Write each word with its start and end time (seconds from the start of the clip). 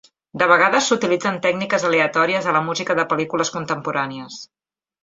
De 0.41 0.45
vegades 0.51 0.87
s'utilitzen 0.91 1.37
tècniques 1.43 1.85
aleatòries 1.91 2.49
a 2.53 2.57
la 2.59 2.65
música 2.71 2.99
de 3.03 3.07
pel·lícules 3.13 3.57
contemporànies. 3.59 4.43